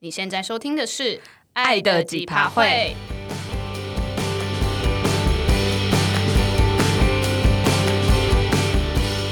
[0.00, 1.02] 你现在收听的是
[1.54, 2.94] 《爱的几趴会》。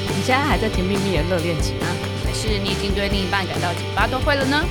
[0.08, 1.87] 你现在还在甜蜜蜜的热恋期吗？
[2.24, 4.64] 还是你已经对另一半感到几趴都会了呢？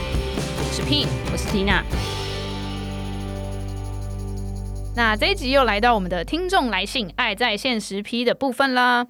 [0.57, 1.83] 我是 Pin，我是 Tina。
[4.96, 9.05] 那这一集又来到我们的听众来信“爱在现实批”的部分啦。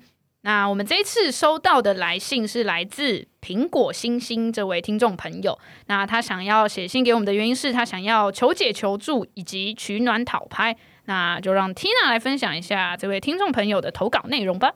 [0.46, 5.58] 那我们这一次收到的来信是来自苹果星星这位听众朋友。
[5.88, 10.76] 那他想要写信给我们的原因是他想要求解求助以及取暖讨拍。
[11.05, 14.73] 那就让 Tina 来分享一下这位听众朋友的投稿内容吧。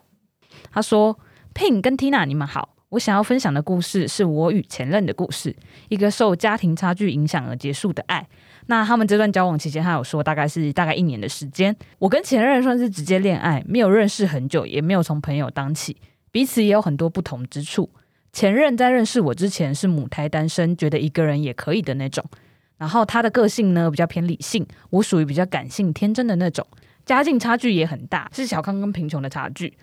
[0.72, 1.20] 他说
[1.54, 2.76] ：“Pin 跟 Tina，你们好。
[2.90, 5.54] 我想要分享的故事是我与前任的故事，
[5.90, 8.26] 一个受家庭差距影响而结束的爱。”
[8.68, 11.76] 那他们这段交往期间，他有说大概是大概一年的时间。
[12.00, 15.98] 我跟前任算是直接恋爱，没有认识很久，也没有从朋友当起，
[16.32, 17.90] 彼此也有很多不同之处。
[18.34, 22.24] 前任在认识我之前是母胎单身，觉得一个人也可以的那种。
[22.78, 26.68] 然后他的个性呢，比较偏理性，我属于比较感性天真的那种。
[27.06, 29.78] 家境差距也很大，是小康跟贫穷的差距。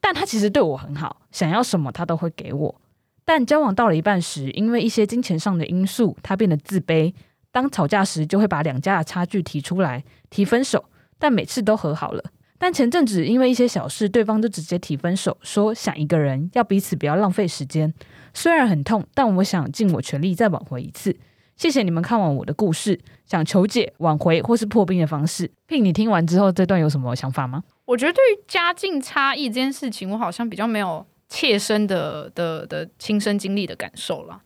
[0.00, 2.80] 但他其实对我很好，想要什么他都会给我。
[3.24, 7.12] 但交往到了一半时，因为一些金钱上的因素，他变得自卑。
[7.52, 10.84] 当吵架时，就会把两家的差距提出来，提分手，
[11.18, 12.22] 但每次都和好了。
[12.58, 17.92] 但前阵子因为一些小事，对方就直接提分手，说想一个人，要彼此不要浪费时间。
[18.34, 21.16] 虽然很痛，但我想尽我全力再挽回一次。
[21.56, 25.50] 谢谢你们看完我的故事，想求解、挽回或是破冰的方式。
[25.66, 27.62] P，你听完之后，这段有什么想法吗？
[27.86, 34.40] 我觉得对于家境差异这件事情，我好像比较没有切身的的的亲身经历的感受了。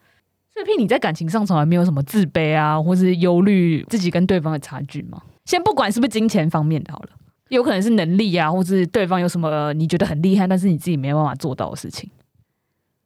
[0.54, 5.20] 所以，Pin，你在感情上从来没有什么自卑啊，或是忧虑自己跟对方的差距吗？
[5.44, 7.08] 先不管是不是金钱方面的好了，
[7.48, 12.08] 有可能是能力啊，或是对方有什么你觉得很厉害，但是你自己没办法做到的事情。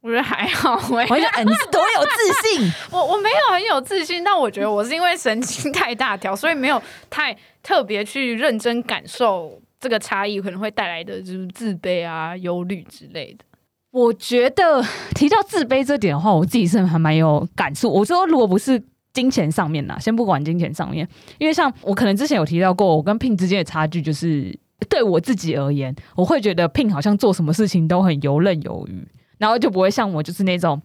[0.00, 2.72] 我觉得还好，我觉得哎，你是多有自信。
[2.92, 13.44] 我我没有很有自信，但我觉得我是因为神经太大条，所以没有太特别去认真感受这个差异可能会带来的就是自卑啊、忧虑之类的。
[13.90, 14.84] 我觉得
[15.16, 17.90] 提到自卑这点的话，我自己是还蛮有感触。
[17.90, 18.82] 我说，如果不是
[19.12, 24.56] 金钱上面呐，先不管金钱上面，因为像我可能之前有提到过，我跟 Pin 之间的差距，就是
[24.88, 30.80] 对我自己而言，我会觉得 Pin 好像做什么事情都很游刃有余，然后就不会像我，就是那种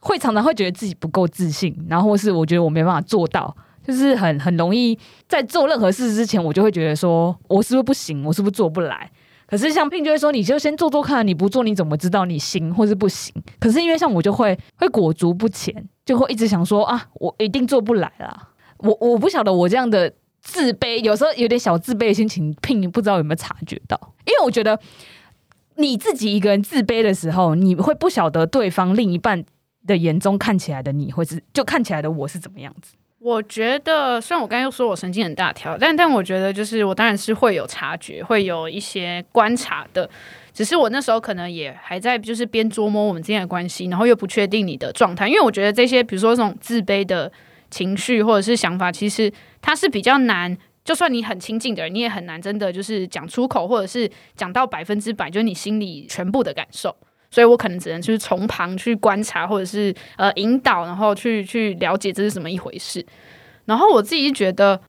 [0.00, 3.54] 会常常会觉得自己不够自信，然后或是我觉得我没办法做到，
[3.86, 4.98] 就是很很容易
[5.28, 9.10] 在做任何事之前，我就会觉得说我是不是不行，我是不是做不来。
[9.48, 13.34] 可是像聘就会说，你就先做做看，你不做你怎么知道你行或是不行？
[13.58, 18.50] 可是因为像我就会会裹足不前，就会一直想说啊，我一定做不来啦。
[18.76, 23.98] 我我不晓得我这样的自卑，有时候有点小自卑的心情聘不知道有没有察觉到？
[24.26, 24.78] 因为我觉得
[25.76, 29.42] 你自己一个人自卑的时候，你会不晓得对方另一半
[29.86, 32.97] 的眼中看起来的你会是就看起来的我是怎么样子。
[33.20, 40.08] 我觉得，虽然我刚才又说我神经很大条，但但我觉得就是我当然是会有察觉，会有一些观察的。
[40.52, 47.30] 只是我那时候可能也还在就是边琢磨我们之间的关系，然后又不确定你的状态，因为我觉得这些比如说这种自卑的
[47.70, 50.56] 情绪或者是想法，其实它是比较难。
[50.84, 56.96] 就算你很亲近的人，你也很难真的就是讲出口，或者是讲到百分之百，就是你心里全部的感受。
[57.30, 63.04] 所以我可能只能就是从旁去观察，或者是呃引导，然后去去了解这是什么一回事。
[63.66, 64.80] 然后我自己觉得，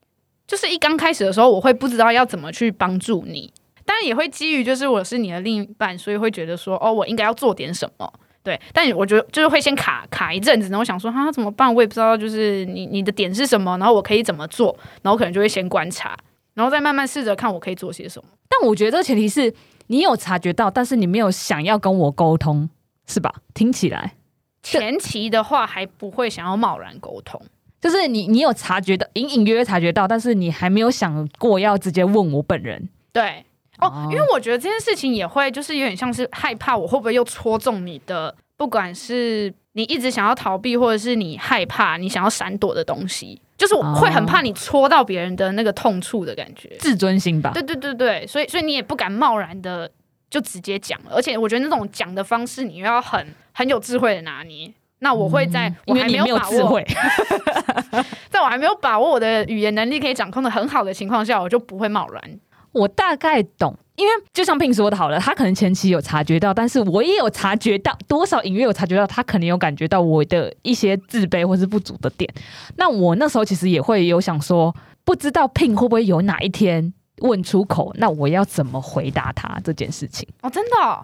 [0.48, 3.52] 就是一刚开始的时候，我会不知道要怎么去帮助你，
[3.86, 8.10] 但也会基于就是我是你的另一半，所以会觉得说哦，我应该要做点什么。
[8.42, 11.76] 对，但我觉得就是会先卡卡一阵子，然后想说哈怎么办？
[11.76, 16.18] 我也不知道，就是你你的点是什么，然后我可以怎么做，然后可能就会先观察，
[16.54, 18.30] 然后再慢慢试着看我可以做些什么。
[18.48, 19.54] 但我觉得这个前提是。
[19.92, 22.70] 你有察觉到，但是你没有想要跟我沟通，
[23.08, 23.34] 是吧？
[23.56, 24.14] 听起来
[24.62, 27.42] 前期的话还不会想要贸然沟通，
[27.82, 32.88] 就是你你有察觉到，隐隐约约察觉到，但是你还没有想过要直接问我本人。
[33.12, 33.44] 对
[33.80, 43.42] 哦，因为我觉得这件事情也会就是有点像是害怕我会不会又戳中你的，不管是你一直想要逃避，或者是你害怕你想要闪躲的东西。
[43.60, 47.52] 就是我会很怕你戳到别人的那个痛处的感觉，自尊心吧？
[47.54, 49.92] 对对对对，所以所以你也不敢贸然的
[50.30, 54.74] 就直接讲了，而且我觉得那种讲的方式，你又要很很有智慧的拿捏。
[55.02, 56.82] 那我会在我还没有把握，
[58.30, 62.22] 在我还没有把握我的语言能力可以掌控的很好的情况下，我就不会贸然。
[62.72, 63.76] 我大概懂。
[63.96, 72.34] 因为就像 Pin 说的好了，他可能前期有察觉到，但是我也有察觉到，多少隐约有察觉到，他可能有感觉到我的一些自卑或是不足的点。
[72.78, 74.74] 那我那时候其实也会有想说，
[75.04, 80.26] 不知道 Pin 会不会有哪一天问出口，那我要怎么回答他这件事情？
[80.44, 81.04] 哦，真的哦？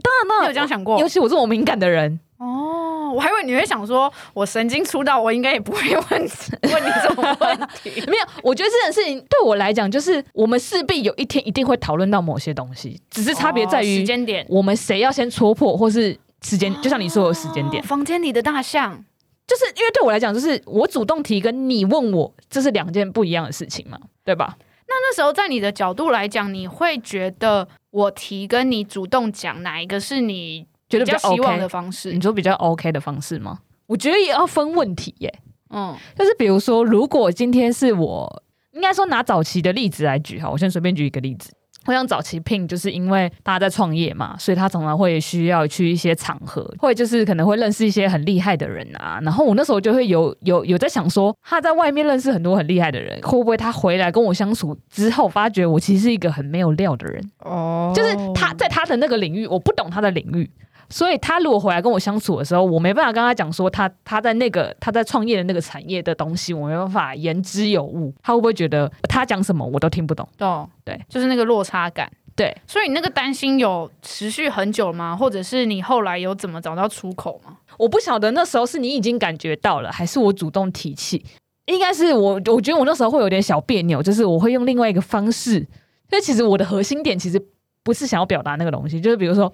[0.00, 1.00] 当然，当然有这样想过。
[1.00, 8.00] 尤其我这么敏感的人，哦，我还以为你会想说，我神经出道，我应该也不会问问你这种问题。
[8.06, 17.82] 没有，我觉得这件事情对我来讲，就是我们势必有一天一定会讨论到某些东西，只是差别在于、哦、时间点，我们谁要先戳破，或是时间，就像你说的时间点。
[17.82, 19.04] 哦、房间里的大象，
[19.44, 24.56] 就是因为对我来讲，就是我主动提跟你问我，这是两件不一样的事情嘛，对吧？
[24.86, 30.68] 那那时候在你的角度来讲，你会觉得我提跟你主动讲哪一个是你？
[30.88, 33.58] 觉得比较希望的方式，你说比较 OK 的方式吗？
[33.86, 35.32] 我觉得也要分问题耶。
[35.70, 38.42] 嗯，就是比如说，如果今天是我，
[38.72, 41.52] 应该说拿早期的例子来举哈，我先随便举一个例子。
[41.86, 49.18] 我想早期 Pin 就是因为大家在创业嘛，所以他常常会需要去一些场合，会就是可能会认识一些很厉害的人啊。
[49.22, 57.30] 然后我那时候就会有有有在想说，他在外面认识很多很厉害的人，会不会他回来跟我相处之后，发觉我其实是一个很没有料的人？
[57.40, 60.50] 哦，就是他在他的那个领域，我不懂他的领域。
[60.90, 68.14] 所以他如果回来跟我相处的时候，我没办法跟他讲说他他在那个他在创业的那个产业的东西，我没办法言之有物。
[68.22, 70.26] 他会不会觉得他讲什么我都听不懂？
[70.38, 72.10] 哦，对，就是那个落差感。
[72.34, 75.14] 对，所以你那个担心有持续很久吗？
[75.14, 77.58] 或者是你后来有怎么找到出口吗？
[77.76, 81.22] 我不晓得那时候是你已经感觉到了，还是我主动提起？
[81.66, 85.56] 应该是我，我觉得我那时候会有点小别扭，就是我会用另外一个方式。
[85.58, 85.66] 因
[86.12, 87.38] 为其实我的核心点其实
[87.82, 89.52] 不是想要表达那个东西，就是比如说。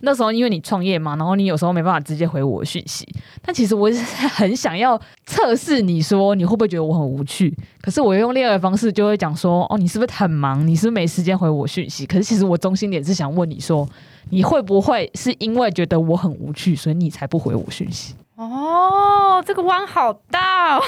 [0.00, 3.06] 那时候因为你创业嘛，然后你有时候没办法直接回我讯息，
[3.42, 3.98] 但其实我是
[4.28, 10.66] 很想要测试你说你会不会觉得我很无趣，可是我用另外的方式就会讲说，哦，你是不是很忙？
[10.66, 12.06] 你是不是没时间回我讯息？
[12.06, 13.88] 可是其实我中心点是想问你说，
[14.30, 18.14] 你会不会是因为觉得我很无趣，所以你才不回我讯息？
[18.40, 20.82] 哦，这个弯好大哦！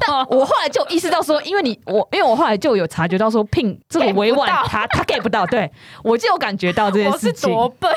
[0.00, 5.70] 但我后来就意识到说，因为你我，因为我后来就有察觉到说，Pin 这个委婉，他他 get 不到，对
[6.02, 7.50] 我就有感觉到这件事情。
[7.50, 7.90] 我是多笨？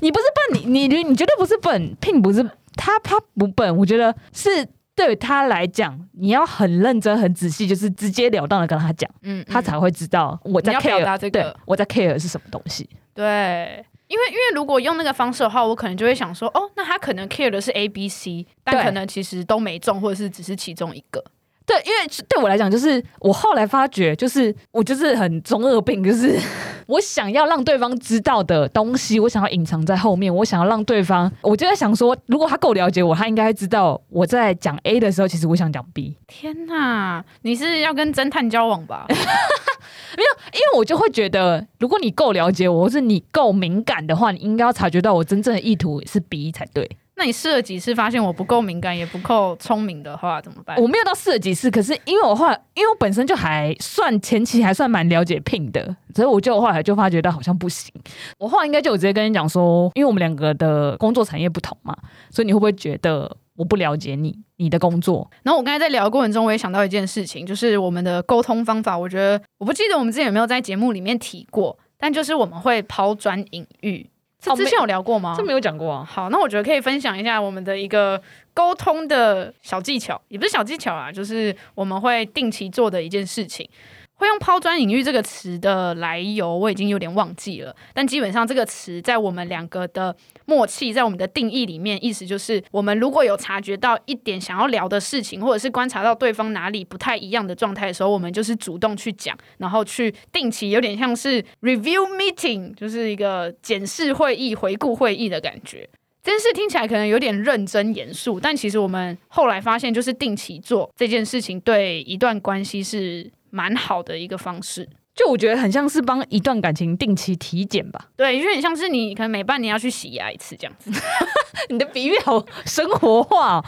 [0.00, 2.42] 你不是笨，你你你绝对不是笨，Pin 不是
[2.76, 13.84] 他他不笨，我觉得是对他来讲，你要很认真、很仔细，就是直截了当的跟他讲，嗯，嗯，他才会知道我在 care 这个，我在 care 是什么东西，对。
[14.08, 21.22] 因为，因为如果用那个方式的话，我可能就会想说，哦，那他可能 care 的是 A、B、C，但可能其实都没中，或者是只是其中一个。
[21.66, 26.34] 对，因为对我来讲，就是我后来发觉，就是我就是很中二病，就是
[26.88, 36.16] 我想要让对方知道的东西，我想要隐藏在后面，我想要让对方，我就在想说，如果他够了解我，他应该知道我在讲 A 的时候，其实我想讲 B。
[36.26, 39.06] 天哪，你是要跟侦探交往吧？
[40.16, 46.88] 没有，因为我就会觉得，如果你够了解我，或是你够敏感的话，你应该要察觉到我真正的意图是 B 才对。
[47.16, 50.80] 那你试了几次，发现我不够敏感，也不够聪明的话，怎么办？
[50.80, 57.92] 我没有到试了几次，可是因为我后来，因为我本身就还算前期还算蛮了解 Pin 的，所以我就后来就发觉到好像不行。
[58.38, 61.96] 我后来应该就有直接跟你讲说，因为我们两个的工作产业不同嘛，
[62.30, 65.28] 所以你会不会觉得我不了解你你的工作？
[65.42, 68.96] 然后我刚才在聊的过程中，我也想到一件事情，就是我们的沟通方法。
[68.96, 74.08] 我觉得我不记得我们之前有没有在节目里面提过，但就是我们会抛砖引玉。
[74.40, 75.34] 这之前有聊过吗？
[75.36, 76.04] 这没有讲过啊。
[76.04, 78.20] 好，那我觉得可以分享一下我们的一个
[78.54, 83.68] 沟通的小技巧，也不是小技巧啊，就是我们会定期做的一件事情。
[84.18, 87.74] 会用抛砖引玉这个词的来由，我已经有点忘记了。
[87.94, 105.88] 但基本上这个词在我们两个的默契，在我们的定义里面，意思就是我们如果有察觉到一点想要聊的事情，或者是观察到对方哪里不太一样的状态的时候，我们就是主动去讲，然后去定期，有点像是 review meeting，就是一个检视会议、回顾会议的感觉。
[106.24, 113.30] 这件事听起来可能有点认真严肃，但其实我们后来发现，就是定期做这件事情，对一段关系是。
[113.50, 118.08] 蛮好的一个方式，就我觉得很像是帮一段感情定期体检吧。
[118.16, 120.90] 对，有点像是你可能每半年要去洗牙一次这样子。
[121.70, 123.64] 你的比喻好生活化哦。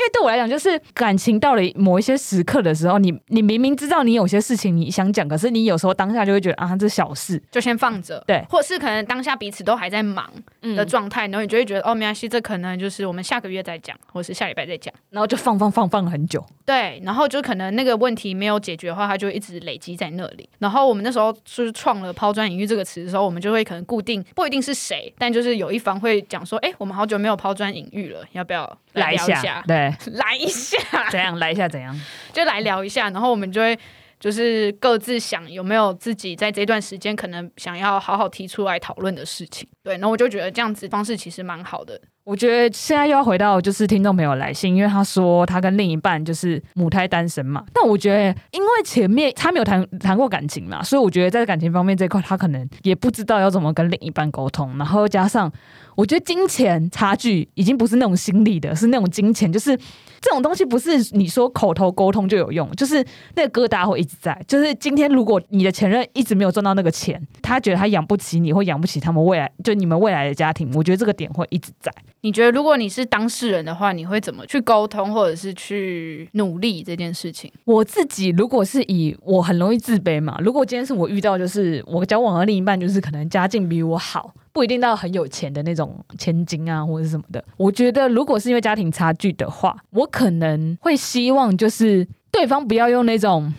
[0.00, 10.26] 因为对我来讲，就是感情到了某一些时刻的时候，你你明明知道你有些事情你想讲，可是你有时候当下就会觉得啊，这小事就先放着，对，或是可能当下彼此都还在忙
[10.74, 20.48] 的状态，嗯、然后你就会觉得哦，没关系，这可能就是我们下个月再讲，或是下礼拜再讲，然后就放放放放很久，对，然后就可能那个问题没有解决的话，它就会一直累积在那里。
[20.60, 29.26] 然后我们那时候就是创了“抛砖引玉”这个词的时候，我们就会可能固定不一定是谁，但就是有一方会讲说，哎，我们好久没有抛砖引玉了，要不要来一下？
[29.34, 29.64] 来一下，
[30.04, 30.78] 对， 来一下。
[31.10, 31.68] 怎样来一下？
[31.68, 31.98] 怎样
[32.32, 33.78] 就来聊一下，然后我们就会
[34.18, 39.68] 就是各自想有没有自己在这段时间可能想要好好提出来讨论的事情。
[39.82, 42.00] 对，然后我就觉得这样子方式其实蛮好的。
[42.30, 47.64] 我觉得现在又要回到就是听众朋友来信，因为他说他跟另一半就是母胎单身嘛。
[47.72, 54.78] 但我觉得，因为前面他没有谈谈过感情嘛，所以我觉得在感情方面这块，他可能也不知道要怎么跟另一半沟通。
[54.78, 55.50] 然后加上，
[55.96, 59.76] 我觉得金钱差距已经不是那种心理的，是那种金钱，就是
[60.20, 64.40] 这种东西不是你说口头沟通就有用，就是那个疙瘩会一直在。
[64.46, 71.92] 就是今天如果你的前任一直没有赚到那个钱，他觉得他养不起你，或养不起他们未来，就你们未来的家庭，我觉得这个点会一直在。
[72.22, 77.50] 你觉得如果你是当事人的话，你会怎么去沟通，或者是去努力这件事情？
[77.64, 87.42] 我自己如果是以我很容易自卑嘛，如果今天是我遇到，就是我交往的另一半，就是可能家境比我好，不一定到很有钱的那种千金啊，或者什么的。
[87.56, 93.52] 我觉得如果是因为家庭差距的话，我可能会希望就是对方不要用那种。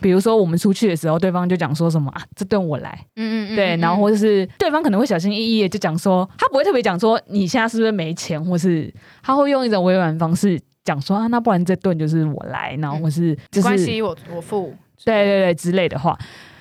[0.00, 8.92] 比如说我们出去的时候，对方就讲说什么啊，这顿我来，嗯，嗯嗯，对，然后或者是对方可能会小心翼翼的就讲说，他不会特别讲说你现在是不是没钱，或是
[9.22, 16.18] 他会用一种委婉方式讲说啊，那不然这顿就是我来，然后或是就是关系我我付，对对对之类的话。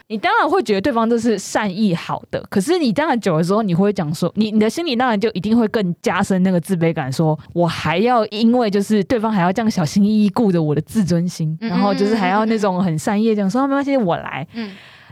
[0.09, 14.47] 你当然会觉得对方这是善意好的，可是你当然久的时候，你会讲说，你你的心里当然就一定会更加深那个自卑感，说我还要因为就是对方还要这样小心翼翼顾着我的自尊心，然后就是还要那种很善意这样说没关系，我来。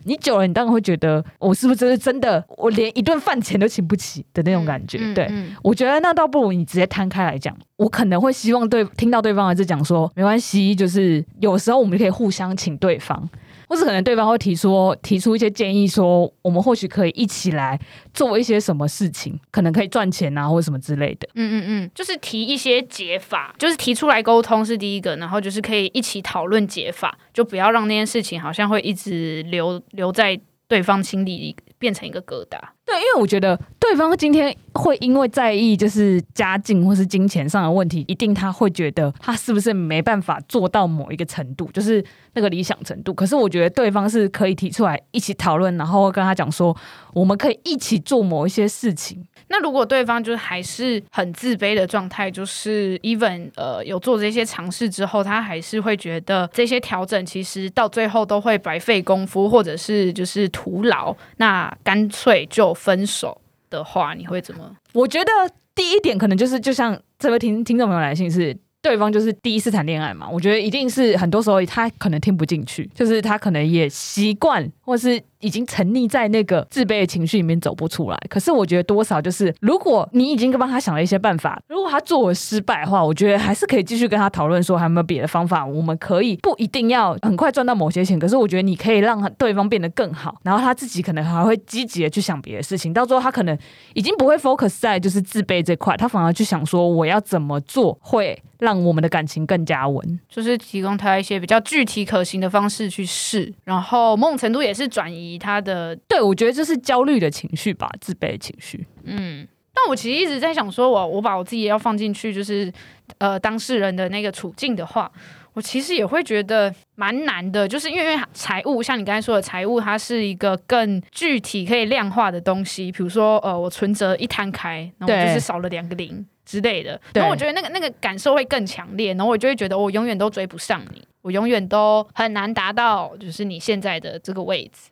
[0.03, 4.97] 你久了，你当然会觉得我是不是真的，我连一顿饭钱都请不起的那种感觉。
[5.13, 5.31] 对，
[5.63, 13.29] 我觉得那倒不如你直接摊开来讲，我可能会希望对听到对方还是讲说没关系，就是有时候我们可以互相请对方。
[13.69, 17.77] 或是可能对方会提出提出一些建议，说我们或许可以一起来
[18.13, 21.27] 做一些什么事情，可能可以赚钱啊，或者什么之类的。
[21.35, 32.58] 嗯嗯嗯，就是提一些解法，就是提出来沟通是第一个，然后就是可以一起讨论解法，就不要让那件事情好像会一直留留在对方心里，变成一个疙瘩。
[32.88, 42.03] 对，因为我觉得对方今天会因为在意就是家境或是金钱上的问题，一定他会觉得他是不是没办法做到某一个程度，就是
[42.34, 43.13] 那个理想程度。
[43.13, 46.75] 可是我觉得对方是可以提出来一起讨论，然后跟他讲说，
[47.13, 49.22] 我们可以一起做某一些事情。
[49.50, 64.75] 那如果对方就是还是很自卑的状态，就是 even 呃有做这些尝试之后，他还是会觉得这些调整其实到最后都会白费功夫，或者是就是徒劳，那干脆就分手的话，你会怎么？
[64.93, 65.31] 我觉得
[65.75, 68.55] 第一点可能就是，就像这位听听众朋友来信是。
[68.79, 78.17] 对方就是第一次谈恋爱嘛，我觉得一定是很多时候他可能听不进去，就是他可能也习惯，或是已经沉溺在那个自卑的情绪里面走不出来。
[78.29, 93.58] 可是我觉得多少就是，如果你已经帮他想了一些办法，如果他做了失败的话，我觉得还是可以继续跟他讨论说，还有没有别的方法，我们可以不一定要很快赚到某些钱，可是我觉得你可以让对方变得更好，然后他自己可能还会积极的去想别的事情，到最后他可能
[93.94, 98.41] 已经不会 focus 在就是自卑这块，他反而去想说我要怎么做会。
[98.60, 105.96] 让我们的感情更加稳，就是提供他一些比较具体可行的方式去试，然后某种程度也是转移他的。
[106.07, 108.86] 对，我觉得这是焦虑的情绪吧，自卑的情绪。
[109.03, 112.72] 嗯，但我其实一直在想说，我我把我自己要放进去，就是
[113.17, 115.12] 呃当事人的那个处境的话，
[115.53, 126.24] 我其实也会觉得蛮难的，就是因为财务，像你刚才说的财务，它是一个更具体可以量化的东西，比如说呃我存折一摊开，然后就是少了两个零。
[126.48, 134.89] 之类的，然后我觉得那个那个感受会更强烈，然后我就会觉得我永远都追不上你，我永远都很难达到就是你现在的这个位置。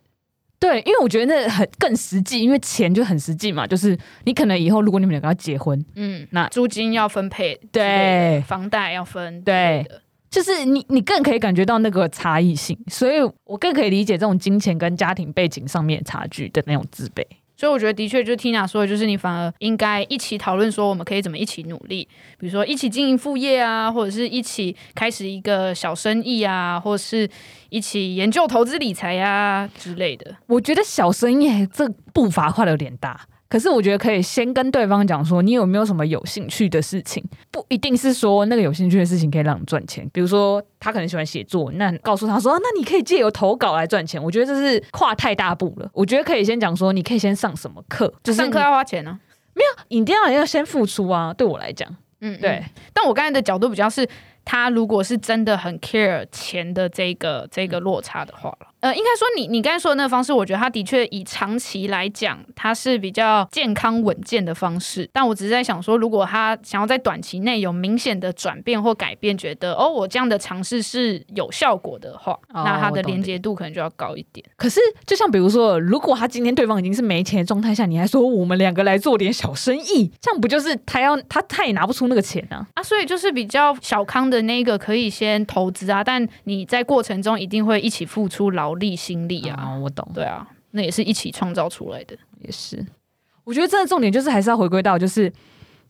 [0.57, 9.85] 对，因为我觉得那很更实际，因为钱就很实际嘛，就是你可能以后如果你们两个要结婚，嗯，那租金要分配，对，房贷要分，对，
[10.29, 17.24] 就是你你更可以感觉到那个差异性，所以我更可以理解这种金钱跟家庭背景上面差距的那种自卑。
[17.57, 22.07] 所以我觉得，的确，就 Tina 说的，就是你反而应该一起讨论，说我们可以怎么一起努力，
[22.38, 27.29] 比如说一起经营副业啊，或者是一起开始一个小生意啊，或是
[27.69, 30.35] 一起研究投资理财呀之类的。
[30.47, 33.27] 我觉得小生意这步伐跨的有点大。
[33.48, 37.24] 可是我觉得可以先跟对方讲说，你有没有什么有兴趣的事情？
[37.52, 40.10] 不一定是说那个有兴趣的事情可以让你赚钱。
[40.12, 44.22] 比如说他可能喜欢写作，那告诉他说，那你可以借由投稿来赚钱。
[44.22, 45.90] 我觉得这是跨太大步了。
[45.94, 49.20] 我觉得可以先讲说，你可以先上什么课，就是上课要花钱呢？
[49.54, 51.34] 没有，你一定要要先付出啊。
[51.34, 51.88] 对我来讲，
[52.22, 52.64] 嗯，对。
[52.94, 54.08] 但我刚才的角度比较是。
[54.48, 58.68] 他如果是真的很 care 钱的这个这个落差的话了。
[58.86, 65.10] 呃，应该说你你刚才说的那个方式，我觉得他的确以长期来讲，它是比较健康稳健的方式。
[65.12, 74.46] 但我只是在想说，如果他想要在短期内有明显的转变或改变，觉得哦，我这样的尝试是有效果的话，哦、那他的连接度可能就要高一点。
[74.56, 82.68] 可是，就像比如说，如果他今天对方已经是没钱的状态下，你还说我们两个来做点小生意，这样不就是他要他他也拿不出那个钱啊？
[82.75, 92.86] 啊，所以就是比较小康的那个可以先投资啊，但你在过程中一定会一起付出劳力心力啊，哦，我懂，对啊，那也是一起创造出来的，也是。
[93.44, 95.32] 我觉得真的重点就是还是要回归到，就是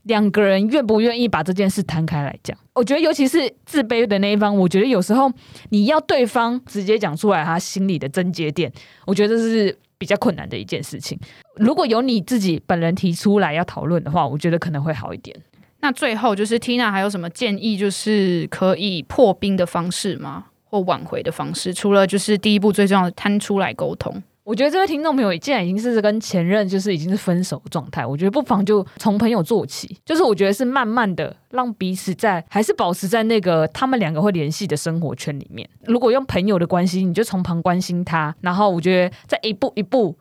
[0.04, 2.58] 两个人愿不愿意把这件事摊开来讲。
[2.74, 5.32] 我觉得尤其是自卑的那一方，我觉得有时候
[5.70, 8.72] 你要对方直接讲出来他心里的症结点，
[9.06, 11.18] 我觉得这是比较困难的一件事情。
[11.56, 15.36] 如果有你自己本人提出来要讨论的话，我觉得可能会好一点。
[15.80, 20.48] 那最后就是 Tina 还有什么建议，就是可以破冰的方式吗？
[20.76, 35.68] 或挽回的方式，除了就是第一步最重要的摊出来沟通，我觉得这位听众朋友既然已经是跟前任就是已经是分手状态，我觉得不妨就从朋友做起，就是我觉得是慢慢的让彼此在还是保持在那个他们两个会联系的生活圈里面。
[35.86, 40.18] 如果用朋友的关系，你就从旁关心他，然后我觉得再一步一步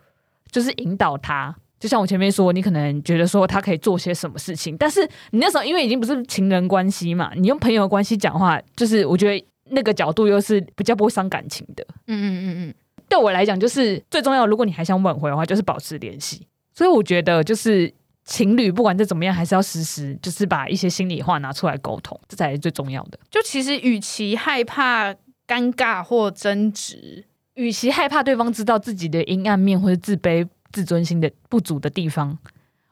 [0.52, 1.52] 就是引导他。
[1.80, 9.44] 就像我前面说，你可能觉得说他可以做些什么事情，但是你那时候因为已经不是情人关系嘛，你用朋友关系讲话，就是我觉得。
[9.70, 12.74] 那个角度又是比较不会伤感情的，嗯嗯嗯嗯，
[13.08, 14.46] 对我来讲就是最重要。
[14.46, 16.46] 如果你还想挽回的话，就是保持联系。
[16.72, 17.92] 所以我觉得就是
[18.24, 23.18] 情侣不管再怎么样，还是要时时就是把一些心里话拿出来沟通，这才是最重要的。
[23.30, 25.12] 就其实与其害怕
[25.46, 32.36] 尴尬或争执，与其害怕对方知道自己的阴暗面或者自卑、自尊心的不足的地方，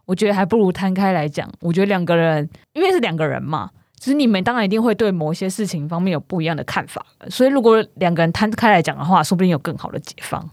[0.06, 1.50] 我觉得还不如摊开来讲。
[1.60, 3.70] 我觉得两个人，因为是两个人嘛。
[4.02, 10.50] 其实你们当然一定会对某些事情方面有不一样的看法，所以如果两个人摊开来讲的话，说不定有更好的解方。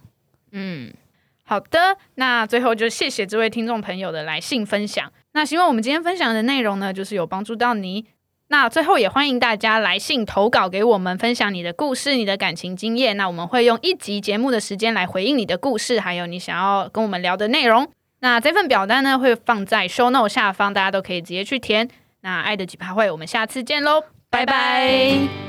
[0.51, 0.93] 嗯，
[1.45, 5.11] 好的，那最后就谢谢这位听众朋友的来信分享。
[5.33, 8.05] 那希望我们今天分享的内容呢，就是有帮助到你。
[8.49, 13.17] 那最后也欢迎大家来信投稿给我们，分享你的故事、你的感情经验。
[13.17, 17.87] 那我们会用一集节目的时间来回应你的故事，还有你想要跟我们聊的内容。
[18.19, 21.89] 那这份表单呢，会放在 show note 下方，大家都可以直接去填。
[22.21, 25.48] 那爱的奇葩会我们下次见喽拜拜。